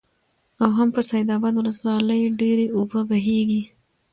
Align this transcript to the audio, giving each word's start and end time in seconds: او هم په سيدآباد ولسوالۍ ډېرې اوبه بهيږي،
او 0.63 0.69
هم 0.77 0.89
په 0.95 1.01
سيدآباد 1.09 1.53
ولسوالۍ 1.57 2.21
ډېرې 2.39 2.65
اوبه 2.77 2.99
بهيږي، 3.09 3.61